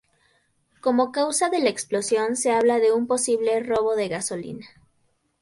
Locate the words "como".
0.81-1.11